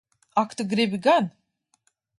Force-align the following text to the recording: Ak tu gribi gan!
Ak 0.41 0.51
tu 0.57 0.63
gribi 0.71 0.99
gan! 1.05 1.25